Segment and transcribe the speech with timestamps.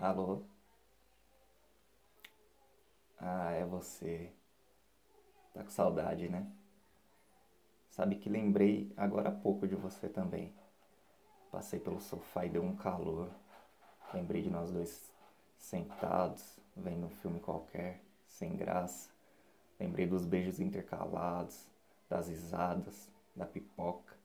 [0.00, 0.42] Alô?
[3.20, 4.32] Ah, é você.
[5.54, 6.46] Tá com saudade, né?
[7.90, 10.52] Sabe que lembrei agora há pouco de você também.
[11.50, 13.30] Passei pelo sofá e deu um calor.
[14.14, 15.12] Lembrei de nós dois
[15.58, 19.10] sentados, vendo um filme qualquer, sem graça.
[19.78, 21.66] Lembrei dos beijos intercalados,
[22.08, 24.16] das risadas, da pipoca.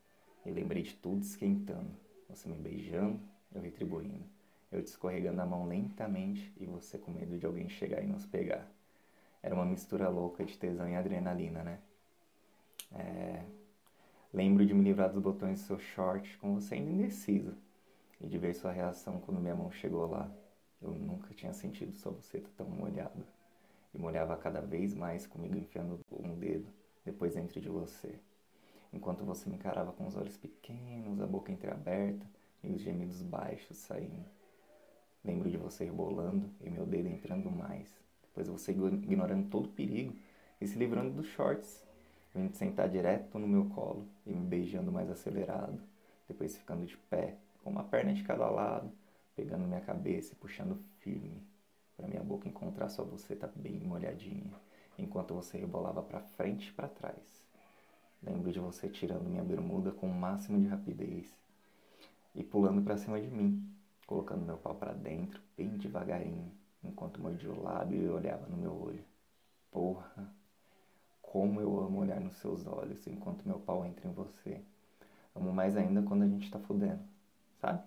[0.45, 1.91] E lembrei de tudo esquentando.
[2.29, 3.19] Você me beijando,
[3.53, 4.34] eu retribuindo.
[4.75, 8.25] Eu te escorregando a mão lentamente e você com medo de alguém chegar e nos
[8.25, 8.69] pegar.
[9.41, 11.79] Era uma mistura louca de tesão e adrenalina, né?
[12.91, 13.45] É...
[14.33, 17.55] Lembro de me livrar dos botões do seu short com você ainda indeciso
[18.19, 20.29] e de ver sua reação quando minha mão chegou lá.
[20.81, 23.25] Eu nunca tinha sentido sua buceta tão molhada.
[23.93, 26.67] E molhava cada vez mais comigo enfiando um dedo
[27.05, 28.19] depois dentro de você.
[28.91, 32.29] Enquanto você me encarava com os olhos pequenos, a boca entreaberta
[32.61, 34.34] e os gemidos baixos saindo.
[35.25, 37.89] Lembro de você rebolando e meu dedo entrando mais.
[38.33, 40.13] Pois você ignorando todo o perigo
[40.61, 41.83] e se livrando dos shorts,
[42.33, 45.81] vindo sentar direto no meu colo e me beijando mais acelerado,
[46.27, 48.91] depois ficando de pé, com uma perna de cada lado,
[49.35, 51.41] pegando minha cabeça e puxando firme,
[51.97, 54.53] para minha boca encontrar sua buceta bem molhadinha,
[54.99, 57.43] enquanto você rebolava para frente e para trás.
[58.21, 61.33] Lembro de você tirando minha bermuda com o máximo de rapidez
[62.35, 63.65] e pulando para cima de mim,
[64.05, 66.51] colocando meu pau para dentro bem devagarinho
[66.83, 69.03] enquanto mordia o lábio e olhava no meu olho.
[69.71, 70.33] Porra,
[71.21, 74.61] como eu amo olhar nos seus olhos enquanto meu pau entra em você.
[75.35, 77.03] Amo mais ainda quando a gente tá fudendo,
[77.59, 77.83] sabe?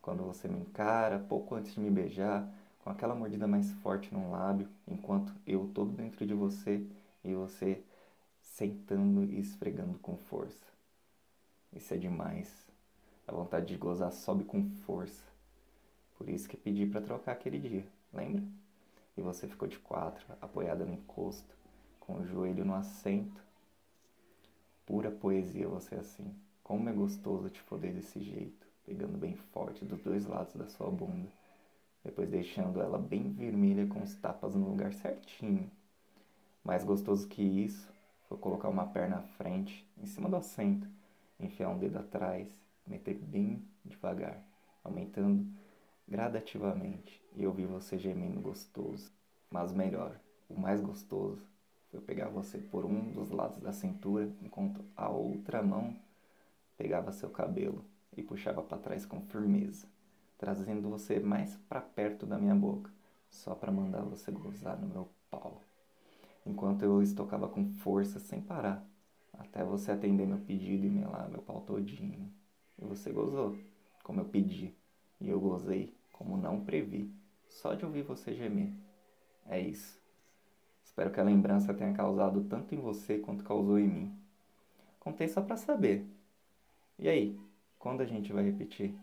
[0.00, 2.48] Quando você me encara pouco antes de me beijar,
[2.82, 6.86] com aquela mordida mais forte no lábio, enquanto eu todo dentro de você
[7.24, 7.82] e você
[8.40, 10.64] sentando e esfregando com força.
[11.72, 12.48] Isso é demais.
[13.26, 15.29] A vontade de gozar sobe com força.
[16.20, 18.44] Por isso que pedi para trocar aquele dia lembra?
[19.16, 21.56] E você ficou de quatro, apoiada no encosto,
[21.98, 23.42] com o joelho no assento.
[24.84, 26.30] Pura poesia você assim.
[26.62, 30.90] Como é gostoso te foder desse jeito, pegando bem forte dos dois lados da sua
[30.90, 31.32] bunda,
[32.04, 35.70] depois deixando ela bem vermelha com os tapas no lugar certinho.
[36.62, 37.90] Mais gostoso que isso
[38.28, 40.86] foi colocar uma perna à frente, em cima do assento,
[41.40, 42.46] enfiar um dedo atrás,
[42.86, 44.44] meter bem devagar,
[44.84, 45.58] aumentando
[46.10, 49.12] gradativamente e eu vi você gemendo gostoso.
[49.48, 51.46] Mas melhor, o mais gostoso
[51.90, 55.96] foi pegar você por um dos lados da cintura enquanto a outra mão
[56.76, 57.84] pegava seu cabelo
[58.16, 59.86] e puxava para trás com firmeza,
[60.36, 62.90] trazendo você mais para perto da minha boca,
[63.28, 65.62] só para mandar você gozar no meu pau.
[66.44, 68.84] Enquanto eu estocava com força sem parar,
[69.32, 72.32] até você atender meu pedido e melar meu pau todinho.
[72.78, 73.56] E você gozou,
[74.02, 74.74] como eu pedi,
[75.20, 77.10] e eu gozei como não previ,
[77.48, 78.70] só de ouvir você gemer.
[79.48, 79.98] É isso.
[80.84, 84.14] Espero que a lembrança tenha causado tanto em você quanto causou em mim.
[84.98, 86.04] Contei só para saber.
[86.98, 87.40] E aí,
[87.78, 88.94] quando a gente vai repetir?